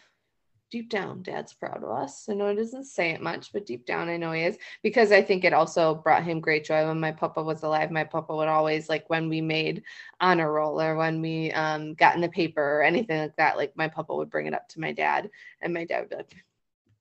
[0.71, 2.27] deep down, dad's proud of us.
[2.29, 5.11] I know he doesn't say it much, but deep down, I know he is because
[5.11, 7.91] I think it also brought him great joy when my papa was alive.
[7.91, 9.83] My papa would always like when we made
[10.19, 13.57] honor roll or when we um, got in the paper or anything like that.
[13.57, 15.29] Like my papa would bring it up to my dad,
[15.61, 16.35] and my dad would be like,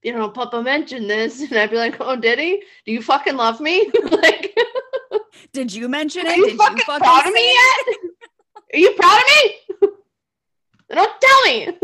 [0.03, 2.62] "You know, Papa mentioned this," and I'd be like, "Oh, did he?
[2.85, 3.90] Do you fucking love me?
[4.11, 4.57] like,
[5.53, 6.37] Did you mention are it?
[6.37, 7.87] you Did fucking you fucking proud of me it?
[7.88, 7.96] yet?
[8.74, 9.88] Are you proud of me?
[10.94, 11.79] Don't tell me."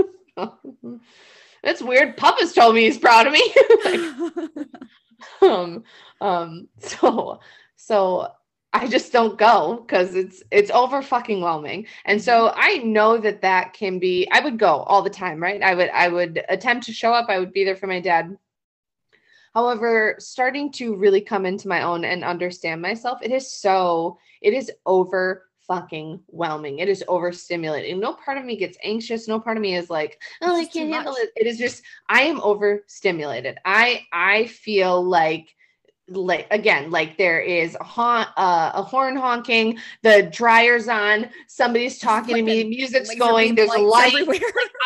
[1.62, 2.16] That's weird.
[2.16, 3.54] Papa's told me he's proud of me.
[5.42, 5.84] um,
[6.20, 7.40] um, so
[7.76, 8.28] so
[8.72, 11.86] I just don't go because it's it's over fucking whelming.
[12.04, 14.28] And so I know that that can be.
[14.30, 15.62] I would go all the time, right?
[15.62, 17.28] I would I would attempt to show up.
[17.28, 18.36] I would be there for my dad.
[19.54, 24.54] However, starting to really come into my own and understand myself, it is so it
[24.54, 26.80] is over fucking whelming.
[26.80, 28.00] It is overstimulating.
[28.00, 29.28] No part of me gets anxious.
[29.28, 31.22] No part of me is like, oh, I can't handle much.
[31.22, 31.30] it.
[31.37, 33.59] It is just I am overstimulated.
[33.64, 35.54] I I feel like
[36.09, 42.00] like again like there is a hon- uh, a horn honking the dryer's on somebody's
[42.00, 44.40] talking to me music's going there's light everywhere.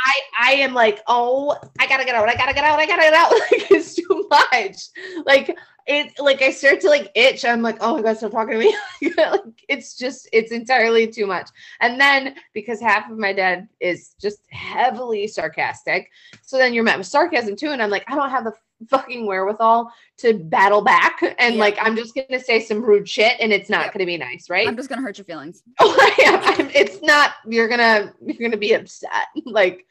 [0.05, 3.03] I I am like, oh, I gotta get out, I gotta get out, I gotta
[3.03, 3.33] get out.
[3.51, 4.88] Like it's too much.
[5.25, 7.44] Like it like I start to like itch.
[7.44, 8.77] I'm like, oh my god, stop talking to me.
[9.16, 11.51] like it's just it's entirely too much.
[11.81, 16.11] And then because half of my dad is just heavily sarcastic,
[16.42, 17.70] so then you're met with sarcasm too.
[17.70, 18.55] And I'm like, I don't have the
[18.88, 21.23] fucking wherewithal to battle back.
[21.38, 21.61] And Yeah.
[21.61, 23.92] like I'm just gonna say some rude shit and it's not Yep.
[23.94, 24.66] gonna be nice, right?
[24.66, 25.62] I'm just gonna hurt your feelings.
[25.81, 26.40] Oh, I am.
[26.61, 27.33] I'm, it's not.
[27.47, 28.12] You're gonna.
[28.25, 29.27] You're gonna be upset.
[29.44, 29.87] Like,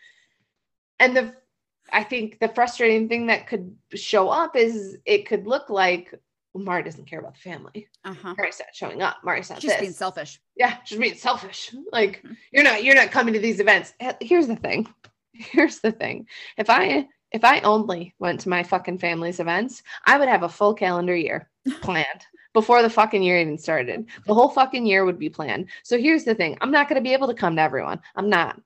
[0.99, 1.35] and the.
[1.91, 6.13] I think the frustrating thing that could show up is it could look like
[6.53, 7.87] well, Mari doesn't care about the family.
[8.05, 8.35] Uh-huh.
[8.37, 9.17] Mari's not showing up.
[9.23, 9.79] Mari's not She's this.
[9.79, 10.39] being selfish.
[10.55, 11.73] yeah, she's being selfish.
[11.91, 12.37] Like Mhm.
[12.51, 12.83] you're not.
[12.83, 13.93] You're not coming to these events.
[14.21, 14.87] Here's the thing.
[15.33, 16.27] Here's the thing.
[16.57, 20.49] If I if I only went to my fucking family's events, I would have a
[20.49, 21.49] full calendar year
[21.81, 22.21] planned
[22.53, 24.05] before the fucking year even started.
[24.27, 25.69] The whole fucking year would be planned.
[25.83, 27.99] So here's the thing I'm not going to be able to come to everyone.
[28.15, 28.61] I'm not.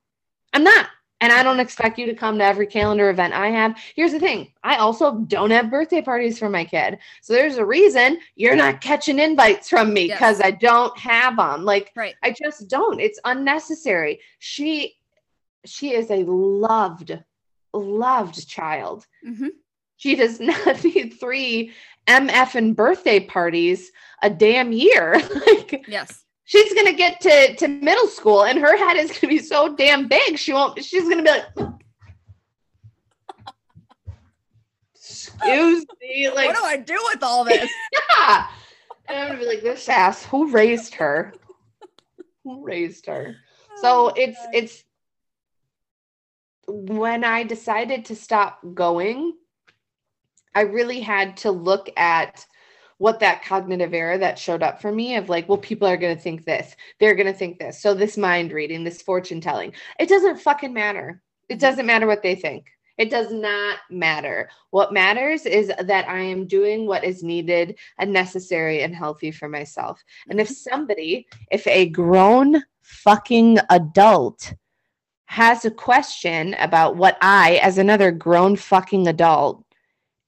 [0.52, 0.88] I'm not.
[1.20, 3.76] And I don't expect you to come to every calendar event I have.
[3.96, 7.00] Here's the thing I also don't have birthday parties for my kid.
[7.24, 10.20] So there's a reason you're not catching invites from me Yes.
[10.20, 11.64] because I don't have them.
[11.66, 12.14] Like, Right.
[12.22, 13.00] I just don't.
[13.02, 14.20] It's unnecessary.
[14.40, 14.94] She
[15.66, 17.18] she is a loved,
[17.74, 19.06] loved child.
[19.28, 19.50] Mhm.
[19.98, 21.72] She does not need three
[22.08, 25.20] MF and birthday parties a damn year.
[25.48, 26.24] like Yes.
[26.48, 30.08] She's gonna get to, to middle school and her head is gonna be so damn
[30.08, 30.38] big.
[30.40, 31.46] She won't she's gonna be like
[34.96, 37.70] Excuse me, like what do I do with all this?
[38.20, 38.48] yeah.
[39.08, 41.34] And I'm gonna be like, this ass, who raised her?
[42.44, 43.36] Who raised her?
[43.82, 44.56] So Oh, it's God.
[44.56, 44.84] it's
[46.68, 49.34] when I decided to stop going,
[50.56, 52.46] I really had to look at
[52.98, 56.16] what that cognitive error that showed up for me of like, well, people are going
[56.16, 57.82] to think this, they're going to think this.
[57.82, 61.22] So, this mind reading, this fortune telling, it doesn't fucking matter.
[61.50, 62.68] It doesn't matter what they think.
[62.98, 64.50] It does not matter.
[64.72, 69.48] What matters is that I am doing what is needed and necessary and healthy for
[69.48, 70.04] myself.
[70.30, 74.54] And if somebody, if a grown fucking adult
[75.26, 79.64] has a question about what I, as another grown fucking adult,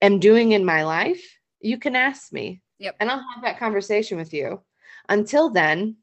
[0.02, 2.62] am doing in my life, you can ask me.
[2.80, 2.96] Yep.
[3.00, 4.62] And I'll have that conversation with you.
[5.10, 5.98] Until then,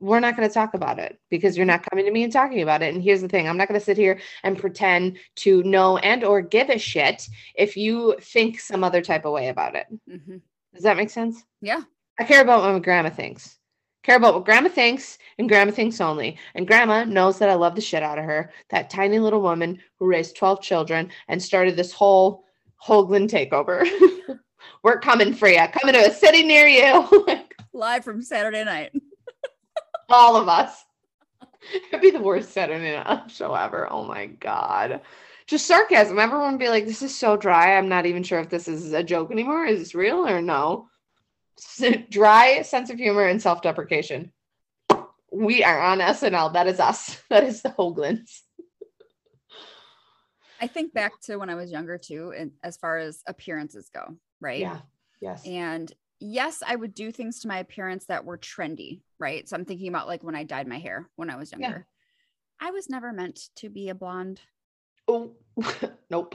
[0.00, 2.62] we're not going to talk about it because you're not coming to me and talking
[2.62, 2.94] about it.
[2.94, 6.22] And here's the thing I'm not going to sit here and pretend to know and
[6.22, 9.86] or give a shit if you think some other type of way about it.
[10.08, 10.40] Mhm.
[10.74, 11.42] Does that make sense?
[11.60, 11.82] Yeah.
[12.18, 13.58] I care about what my grandma thinks.
[14.04, 16.38] Care about what grandma thinks and grandma thinks only.
[16.54, 18.52] And grandma knows that I love the shit out of her.
[18.70, 22.44] That tiny little woman who raised 12 children and started this whole
[22.86, 23.84] Hoagland takeover.
[24.82, 25.66] We're coming for you.
[25.72, 27.26] Coming to a city near you.
[27.72, 28.92] live from Saturday night.
[30.08, 30.84] All of us.
[31.90, 33.90] It'd be the worst Saturday night show ever.
[33.90, 35.00] Oh my god.
[35.46, 36.18] Just sarcasm.
[36.18, 37.76] Everyone would be like, "This is so dry.
[37.76, 39.64] I'm not even sure if this is a joke anymore.
[39.64, 40.88] Is this real or no?"
[42.10, 44.32] dry sense of humor and self-deprecation.
[45.32, 46.52] We are on SNL.
[46.52, 47.20] That is us.
[47.30, 48.42] That is the Hoaglins.
[50.60, 54.16] I think back to when I was younger too, and as far as appearances go,
[54.40, 54.60] right?
[54.60, 54.78] Yeah.
[55.20, 55.46] Yes.
[55.46, 59.48] And yes, I would do things to my appearance that were trendy, right?
[59.48, 61.86] So I'm thinking about like when I dyed my hair when I was younger.
[62.60, 62.68] Yeah.
[62.68, 64.40] I was never meant to be a blonde.
[65.06, 65.32] Oh,
[66.10, 66.34] nope.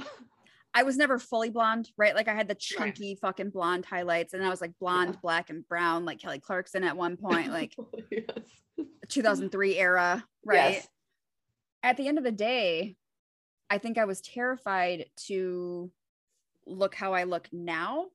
[0.74, 2.16] I was never fully blonde, right?
[2.16, 3.20] Like I had the chunky right.
[3.20, 5.20] fucking blonde highlights, and I was like blonde, yeah.
[5.22, 7.76] black, and brown, like Kelly Clarkson at one point, like
[8.12, 8.26] yes.
[9.10, 10.74] 2003 era, right?
[10.74, 10.88] Yes.
[11.84, 12.96] At the end of the day,
[13.70, 15.92] I think I was terrified to
[16.66, 18.08] look how I look now.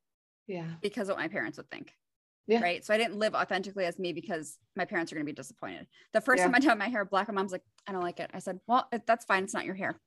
[0.47, 0.67] Yeah.
[0.81, 1.93] Because of what my parents would think.
[2.47, 2.63] Yeah.
[2.63, 2.85] Right.
[2.85, 5.87] So I didn't live authentically as me because my parents are going to be disappointed.
[6.15, 6.47] The first yeah.
[6.47, 8.31] time I dyed my hair black, my mom's like, I don't like it.
[8.33, 9.45] I said, Well, that's fine.
[9.45, 10.01] It's not your hair.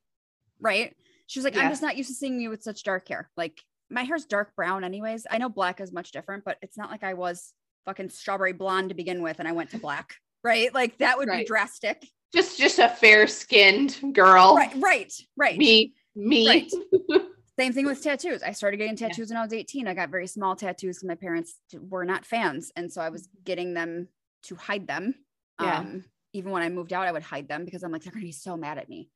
[0.60, 0.96] Right.
[1.28, 1.62] She was like, yeah.
[1.62, 3.30] I'm just not used to seeing you with such dark hair.
[3.38, 5.28] Like my hair's dark brown, anyways.
[5.30, 7.54] I know black is much different, but it's not like I was
[7.86, 10.16] fucking strawberry blonde to begin with and I went to black.
[10.44, 10.74] Right.
[10.74, 11.40] Like that would right.
[11.40, 14.56] be drastic just just a fair skinned girl.
[14.56, 15.58] Right, right, right.
[15.58, 16.48] Me, me.
[16.48, 16.72] Right.
[17.60, 18.44] Same thing with tattoos.
[18.44, 19.36] I started getting tattoos yeah.
[19.36, 19.88] when I was 18.
[19.88, 22.72] I got very small tattoos because my parents were not fans.
[22.76, 24.08] And so I was getting them
[24.44, 25.16] to hide them.
[25.60, 25.80] Yeah.
[25.80, 28.26] Um, even when I moved out, I would hide them because I'm like, they're gonna
[28.26, 29.10] be so mad at me.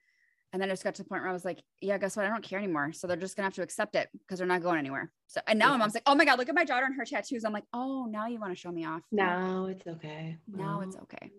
[0.51, 2.25] And then I just got to the point where I was like, yeah, guess what?
[2.25, 2.91] I don't care anymore.
[2.93, 5.11] So they're just gonna have to accept it because they're not going anywhere.
[5.27, 5.71] So and now yeah.
[5.71, 7.45] my mom's like, oh my God, look at my daughter and her tattoos.
[7.45, 9.01] I'm like, oh, now you want to show me off.
[9.11, 10.37] No, it's okay.
[10.47, 10.87] Now oh.
[10.87, 11.31] it's okay.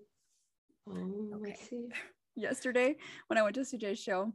[0.88, 1.88] Oh, okay.
[2.36, 2.96] Yesterday,
[3.28, 4.32] when I went to CJ's show,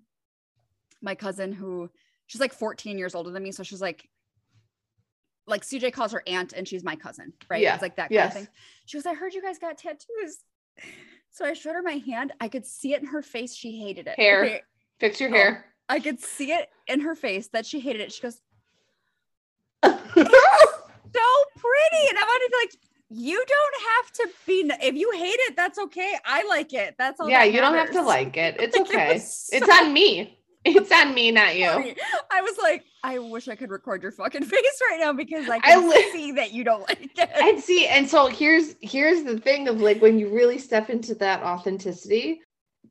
[1.02, 1.90] my cousin, who
[2.32, 4.08] she's like 14 years older than me, so she's like,
[5.48, 7.62] like CJ calls her aunt, and she's my cousin, right?
[7.62, 7.74] Yeah.
[7.74, 8.28] It's like that kind yes.
[8.28, 8.48] of thing.
[8.86, 10.38] She goes, I heard you guys got tattoos.
[11.30, 12.32] So I showed her my hand.
[12.40, 13.54] I could see it in her face.
[13.54, 14.16] She hated it.
[14.18, 14.46] Hair.
[14.46, 14.62] Okay.
[15.02, 15.66] Fix your oh, hair.
[15.90, 18.14] I could see it in her face that she hated it.
[18.14, 18.36] She goes,
[19.84, 20.24] so pretty.
[20.24, 22.78] And I wanted to be like,
[23.10, 27.20] you don't have to be if you hate it that's okay i like it that's
[27.20, 29.92] all yeah that you don't have to like it it's okay it so it's on
[29.92, 31.68] me it's on me not you
[32.32, 35.60] i was like i wish i could record your fucking face right now because i
[35.60, 39.24] can I li- see that you don't like it and see and so here's here's
[39.24, 42.42] the thing of like when you really step into that authenticity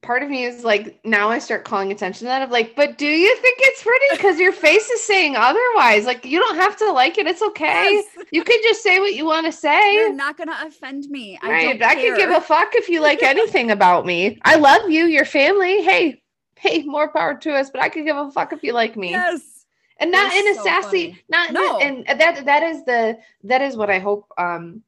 [0.02, 2.96] part of me is like now I start calling attention to that of like, but
[2.96, 3.96] do you think it's pretty?
[4.20, 6.04] Because your face is saying otherwise.
[6.04, 7.26] Like you don't have to like it.
[7.26, 8.02] It's okay.
[8.16, 8.26] Yes.
[8.32, 9.94] You can just say what you want to say.
[9.94, 11.38] You're not gonna offend me.
[11.42, 11.82] I right.
[11.82, 14.38] I can give a fuck if you like anything about me.
[14.42, 15.82] I love you, your family.
[15.82, 16.22] Hey,
[16.60, 19.10] hey, more power to us, but I could give a fuck if you like me.
[19.10, 19.64] Yes.
[19.98, 21.22] And not in a so sassy, funny.
[21.28, 21.78] not no.
[21.78, 24.82] and that that is the that is what I hope um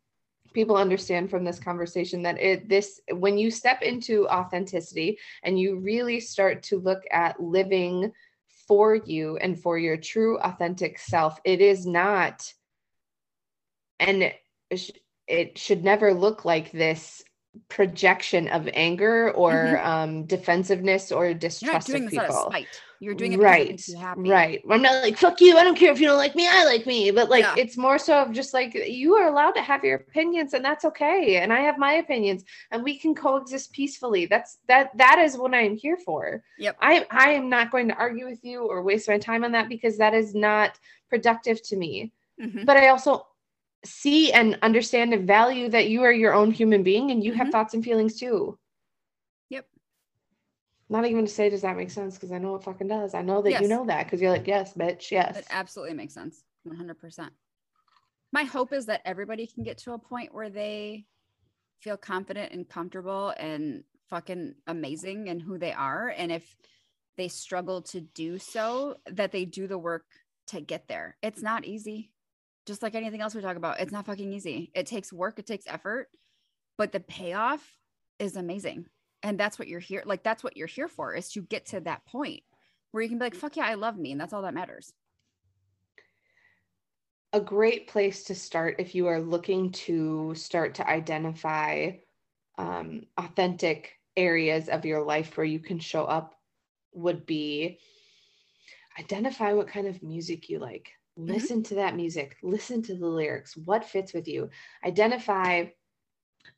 [0.54, 5.78] people understand from this conversation that it this when you step into authenticity and you
[5.78, 8.12] really start to look at living
[8.66, 12.50] for you and for your true authentic self it is not
[14.00, 14.32] and
[15.28, 17.22] it should never look like this
[17.68, 19.86] projection of anger or mm-hmm.
[19.86, 22.54] um, defensiveness or distrust of people.
[23.00, 23.82] You're doing it right,
[24.16, 24.62] right.
[24.70, 25.56] I'm not like fuck you.
[25.58, 26.46] I don't care if you don't like me.
[26.48, 27.10] I like me.
[27.10, 27.56] But like, yeah.
[27.58, 30.84] it's more so of just like you are allowed to have your opinions, and that's
[30.84, 31.38] okay.
[31.38, 34.26] And I have my opinions, and we can coexist peacefully.
[34.26, 34.96] That's that.
[34.96, 36.44] That is what I am here for.
[36.60, 36.76] Yep.
[36.80, 39.68] I I am not going to argue with you or waste my time on that
[39.68, 40.78] because that is not
[41.10, 42.12] productive to me.
[42.40, 42.66] Mm-hmm.
[42.66, 43.26] But I also
[43.84, 47.40] see and understand and value that you are your own human being and you mm-hmm.
[47.40, 48.58] have thoughts and feelings too.
[49.50, 49.66] Yep.
[50.88, 52.14] Not even to say, does that make sense?
[52.14, 53.14] Because I know it fucking does.
[53.14, 53.62] I know that yes.
[53.62, 55.36] you know that because you're like, yes, bitch, yes.
[55.36, 56.44] It absolutely makes sense.
[56.66, 57.30] 100%.
[58.32, 61.04] My hope is that everybody can get to a point where they
[61.80, 66.14] feel confident and comfortable and fucking amazing in who they are.
[66.16, 66.56] And if
[67.16, 70.04] they struggle to do so, that they do the work
[70.48, 71.16] to get there.
[71.22, 72.12] It's not easy.
[72.66, 74.70] Just like anything else we talk about, it's not fucking easy.
[74.74, 76.08] It takes work, it takes effort,
[76.78, 77.76] but the payoff
[78.18, 78.86] is amazing.
[79.22, 81.80] And that's what you're here like that's what you're here for is to get to
[81.80, 82.42] that point
[82.90, 84.92] where you can be like fuck yeah i love me and that's all that matters.
[87.32, 91.92] A great place to start if you are looking to start to identify
[92.58, 96.34] um, authentic areas of your life where you can show up
[96.92, 97.78] would be
[98.98, 101.32] identify what kind of music you like mm-hmm.
[101.32, 104.50] listen to that music listen to the lyrics what fits with you
[104.84, 105.64] identify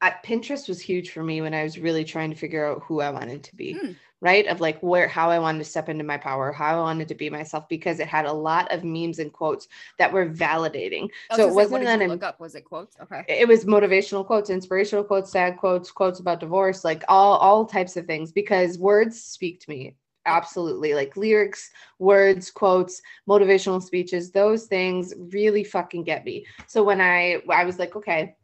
[0.00, 3.00] I, Pinterest was huge for me when I was really trying to figure out who
[3.00, 3.74] I wanted to be.
[3.74, 3.96] Mm.
[4.20, 4.46] right?
[4.46, 7.14] Of like where how I wanted to step into my power, how I wanted to
[7.14, 11.08] be myself, because it had a lot of memes and quotes that were validating.
[11.34, 12.40] So it wasn't that look up.
[12.40, 12.96] Was it quotes?
[13.00, 13.24] Okay.
[13.28, 17.96] It was motivational quotes, inspirational quotes, sad quotes, quotes about divorce, like all all types
[17.96, 19.94] of things, because words speak to me.
[20.26, 20.94] Absolutely.
[20.94, 26.46] Like lyrics, words, quotes, motivational speeches, those things really fucking get me.
[26.66, 28.36] So when I I was like, okay,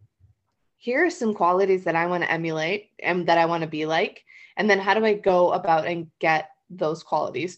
[0.77, 3.87] here are some qualities that I want to emulate and that I want to be
[3.87, 4.25] like
[4.61, 7.57] and then how do I go about and get those qualities?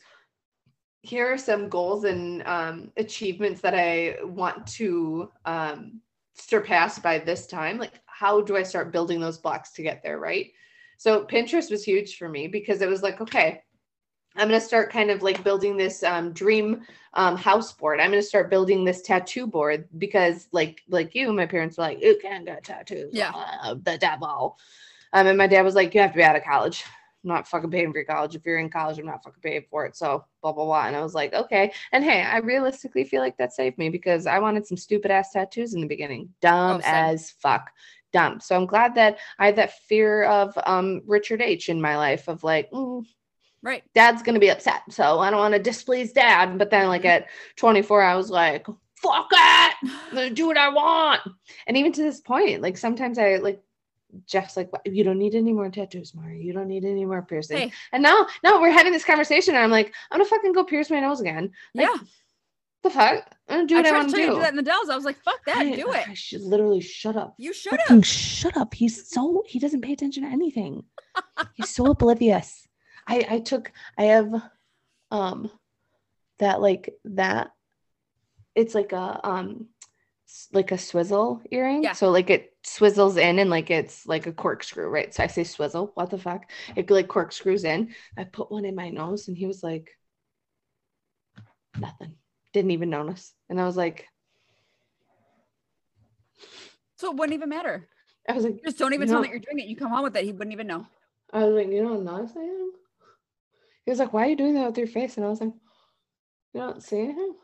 [1.00, 6.00] Here are some goals and um, achievements that I want to um,
[6.35, 7.78] surpass by this time.
[7.78, 10.20] Like, how do I start building those blocks to get there?
[10.20, 10.52] Right.
[10.96, 13.62] So, Pinterest was huge for me because it was like, okay,
[14.37, 16.83] I'm going to start kind of like building this um, dream
[17.14, 18.01] um, house board.
[18.01, 21.85] I'm going to start building this tattoo board because, like, like you, my parents were
[21.85, 24.59] like, "You can't get tattoos." Yeah, uh, the devil.
[25.12, 26.85] Um, and my dad was like, you have to be out of college.
[27.25, 28.35] I'm not fucking paying for your college.
[28.35, 29.95] If you're in college, I'm not fucking paying for it.
[29.95, 30.87] So blah blah blah.
[30.87, 31.73] And I was like, okay.
[31.92, 35.33] And hey, I realistically feel like that saved me because I wanted some stupid ass
[35.33, 36.31] tattoos in the beginning.
[36.40, 37.71] Dumb oh, as fuck.
[38.12, 38.40] Dumb.
[38.40, 42.29] So I'm glad that I had that fear of um Richard H in my life
[42.29, 43.05] of like, mm,
[43.62, 43.83] right.
[43.94, 44.83] Dad's gonna be upset.
[44.90, 46.59] So I don't want to displease dad.
[46.59, 49.75] But then like at 24, I was like, fuck it.
[49.83, 51.20] I'm gonna do what I want.
[51.66, 53.62] And even to this point, like sometimes I like
[54.27, 56.40] Jeff's like, you don't need any more tattoos, Mari.
[56.40, 57.57] You don't need any more piercing.
[57.57, 57.72] Hey.
[57.92, 60.90] And now, now we're having this conversation, and I'm like, I'm gonna fucking go pierce
[60.90, 61.51] my nose again.
[61.75, 61.98] Like, yeah.
[62.83, 63.37] The fuck?
[63.48, 64.27] I'm gonna do what I, I want to do.
[64.27, 64.88] do that in the Dells.
[64.88, 66.09] I was like, fuck that, I, do it.
[66.09, 67.35] I should literally shut up.
[67.38, 68.05] You should have.
[68.05, 68.75] Shut up.
[68.75, 70.85] He's so he doesn't pay attention to anything.
[71.55, 72.66] He's so oblivious.
[73.06, 74.32] I I took I have
[75.10, 75.50] um
[76.38, 77.52] that like that
[78.54, 79.68] it's like a um
[80.52, 81.82] like a swizzle earring.
[81.82, 81.92] Yeah.
[81.92, 85.12] So like it swizzles in and like it's like a corkscrew, right?
[85.12, 85.92] So I say swizzle.
[85.94, 86.50] What the fuck?
[86.74, 87.94] It like corkscrews in.
[88.16, 89.90] I put one in my nose and he was like,
[91.78, 92.14] nothing.
[92.52, 93.32] Didn't even notice.
[93.48, 94.06] And I was like,
[96.96, 97.88] so it wouldn't even matter.
[98.28, 99.66] I was like, just don't even tell him that you're doing it.
[99.66, 100.24] You come home with it.
[100.24, 100.86] He wouldn't even know.
[101.32, 102.70] I was like, you know, not saying.
[103.85, 105.16] He was like, why are you doing that with your face?
[105.16, 105.53] And I was like,
[106.55, 107.35] you don't see him.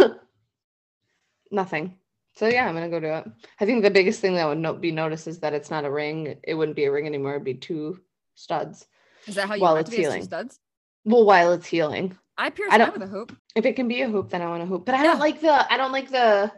[1.50, 1.98] nothing.
[2.34, 3.24] So yeah, I'm gonna go do it.
[3.60, 5.90] I think the biggest thing that would no- be noticed is that it's not a
[5.90, 6.36] ring.
[6.44, 7.32] It wouldn't be a ring anymore.
[7.32, 8.00] It'd be two
[8.34, 8.86] studs.
[9.26, 10.22] Is that how you while want it's it to healing?
[10.22, 10.60] studs?
[11.04, 12.16] Well, while it's healing.
[12.36, 13.34] I pierce I don't, with a hoop.
[13.54, 14.84] If it can be a hoop, then I want a hoop.
[14.84, 15.12] But I yeah.
[15.12, 15.72] don't like the.
[15.72, 16.52] I don't like the.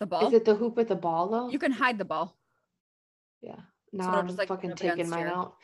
[0.00, 0.26] The ball.
[0.26, 1.50] Is it the hoop with the ball though?
[1.50, 2.36] You can hide the ball.
[3.42, 3.60] Yeah.
[3.92, 5.56] No, so I'm just like fucking taking mine out.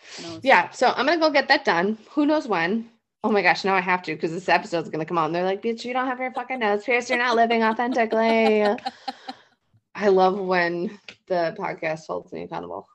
[0.42, 1.98] Yeah, so I'm gonna go get that done.
[2.10, 2.90] Who knows when?
[3.24, 5.44] Oh my gosh, now I have to because this episode's gonna come out and they're
[5.44, 8.64] like, bitch, you don't have your fucking nose pierced, you're not living authentically.
[9.94, 12.88] I love when the podcast holds me accountable.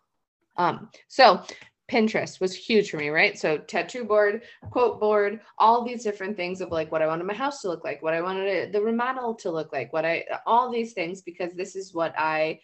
[0.58, 1.44] Um, so
[1.90, 3.38] Pinterest was huge for me, right?
[3.38, 7.34] So tattoo board, quote board, all these different things of like what I wanted my
[7.34, 10.70] house to look like, what I wanted the remodel to look like, what I all
[10.70, 12.60] these things because this is what I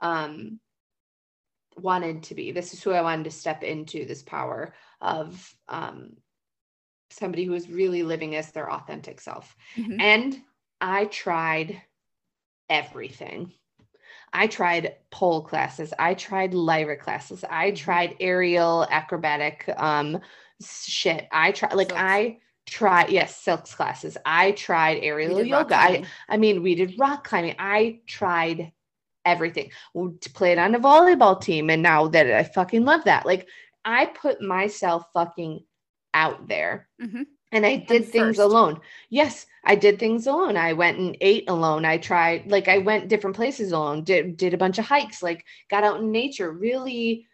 [0.00, 0.60] um
[1.76, 2.52] wanted to be.
[2.52, 6.16] This is who I wanted to step into this power of um
[7.10, 9.56] somebody who is really living as their authentic self.
[9.76, 10.00] Mm-hmm.
[10.00, 10.40] And
[10.80, 11.82] I tried
[12.68, 13.52] everything.
[14.32, 15.92] I tried pole classes.
[15.98, 17.44] I tried lyra classes.
[17.48, 17.76] I mm-hmm.
[17.76, 20.18] tried aerial acrobatic um
[20.62, 21.26] shit.
[21.32, 22.02] I tried like silks.
[22.02, 24.16] I tried yes, silks classes.
[24.24, 25.76] I tried aerial yoga.
[25.76, 27.56] I I mean, we did rock climbing.
[27.58, 28.72] I tried
[29.24, 29.70] everything.
[29.94, 33.26] To play it on a volleyball team and now that I fucking love that.
[33.26, 33.48] Like
[33.84, 35.64] I put myself fucking
[36.14, 36.88] out there.
[37.02, 37.22] Mm-hmm.
[37.52, 38.80] And I did and things alone.
[39.08, 40.56] Yes, I did things alone.
[40.56, 41.84] I went and ate alone.
[41.84, 44.04] I tried like I went different places alone.
[44.04, 47.26] Did did a bunch of hikes, like got out in nature, really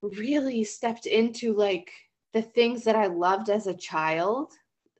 [0.00, 1.90] really stepped into like
[2.32, 4.52] the things that I loved as a child.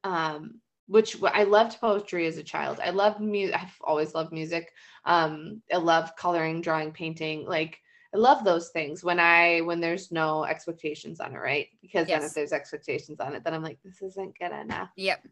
[0.05, 2.79] Um which I loved poetry as a child.
[2.85, 3.57] I loved music.
[3.57, 4.71] I've always loved music.
[5.05, 7.47] Um, I love coloring, drawing, painting.
[7.47, 7.81] Like
[8.15, 11.69] I love those things when I when there's no expectations on it, right?
[11.83, 12.21] Because yes.
[12.21, 14.91] then if there's expectations on it, then I'm like, this isn't good enough.
[14.97, 15.27] Yep.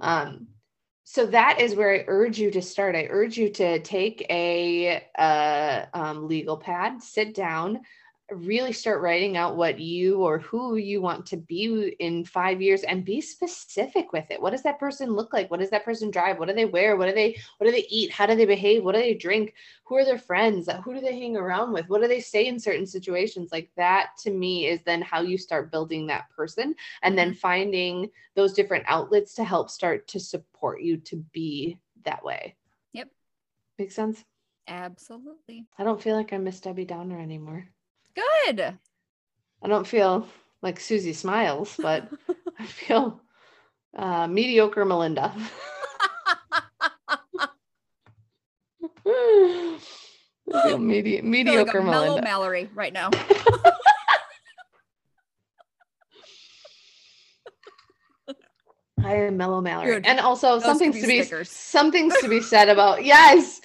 [0.00, 0.48] Um,
[1.04, 2.94] so that is where I urge you to start.
[2.94, 7.80] I urge you to take a, a um, legal pad, sit down,
[8.32, 12.82] really start writing out what you or who you want to be in five years
[12.82, 14.40] and be specific with it.
[14.40, 15.50] What does that person look like?
[15.50, 16.38] What does that person drive?
[16.38, 16.96] What do they wear?
[16.96, 18.10] What do they what do they eat?
[18.10, 18.84] How do they behave?
[18.84, 19.54] What do they drink?
[19.84, 20.68] Who are their friends?
[20.84, 21.88] Who do they hang around with?
[21.88, 23.50] What do they say in certain situations?
[23.52, 27.38] Like that to me is then how you start building that person and then mm-hmm.
[27.38, 32.56] finding those different outlets to help start to support you to be that way.
[32.92, 33.08] Yep.
[33.78, 34.24] Makes sense?
[34.68, 35.66] Absolutely.
[35.78, 37.68] I don't feel like i miss debbie downer anymore
[38.14, 38.78] Good.
[39.62, 40.26] I don't feel
[40.62, 42.08] like Susie Smiles, but
[42.58, 43.20] I feel
[43.96, 45.34] uh, mediocre Melinda.
[50.78, 52.22] medi- mediocre like Melinda.
[52.22, 53.10] Mallory right now.
[59.02, 60.06] I am mellow Mallory, Good.
[60.06, 63.60] and also Those something to be something's to be said about yes,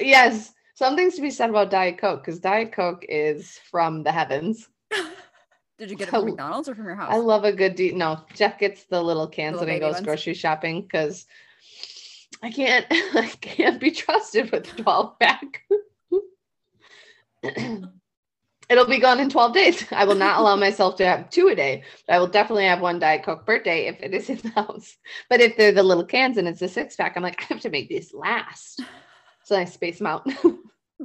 [0.00, 4.66] yes, something's to be said about Diet Coke because Diet Coke is from the heavens.
[5.78, 7.12] Did you get it from McDonald's or from your house?
[7.12, 8.20] I love a good no.
[8.34, 10.06] Jeff gets the little cans little when he goes ones.
[10.06, 11.26] grocery shopping because
[12.42, 15.62] I can't I can't be trusted with the 12 pack.
[18.70, 19.84] It'll be gone in 12 days.
[19.90, 22.80] I will not allow myself to have two a day, but I will definitely have
[22.80, 24.96] one Diet Coke birthday if it is in the house.
[25.28, 27.60] But if they're the little cans and it's a six pack, I'm like, I have
[27.62, 28.80] to make this last.
[29.50, 30.24] So I space them out.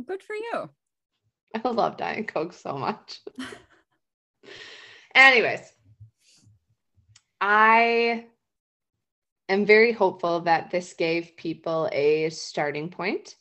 [0.06, 0.70] Good for you.
[1.56, 3.22] I love Diet Coke so much.
[5.16, 5.62] Anyways,
[7.42, 8.28] I
[9.50, 13.34] am very hopeful that this gave people a starting point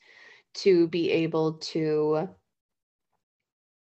[0.55, 2.31] to be able to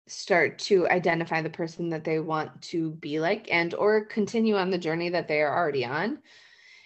[0.08, 4.72] start to identify the person that they want to be like and or continue on
[4.72, 6.18] the journey that they are already on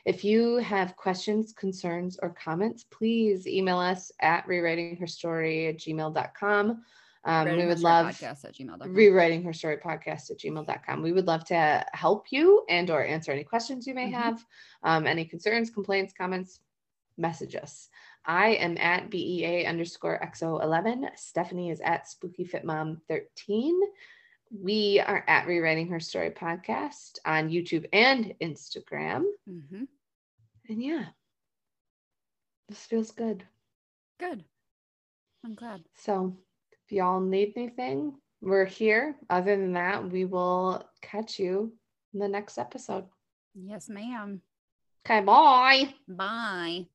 [0.09, 5.79] if you have questions concerns or comments please email us at rewriting her story at
[5.79, 6.83] gmail.com
[7.25, 8.95] um, we would love podcast at gmail.com.
[8.95, 11.03] rewriting her story podcast at gmail.com.
[11.03, 14.15] We would love to help you and or answer any questions you may mm-hmm.
[14.15, 14.45] have,
[14.83, 16.61] um, any concerns, complaints, comments,
[17.19, 17.89] message us.
[18.25, 21.09] I am at BEA underscore XO11.
[21.17, 23.73] Stephanie is at SpookyFitMom13.
[24.51, 29.25] We are at Rewriting Her Story podcast on YouTube and Instagram.
[29.49, 29.85] Mm-hmm.
[30.69, 31.07] And yeah,
[32.69, 33.45] this feels good.
[34.21, 34.45] Good.
[35.45, 35.83] I'm glad.
[35.95, 36.37] So
[36.73, 39.17] if y'all need anything, we're here.
[39.31, 41.73] Other than that, we will catch you
[42.13, 43.05] in the next episode.
[43.55, 44.43] Yes, ma'am.
[45.07, 45.95] Okay, bye.
[46.07, 46.87] Bye.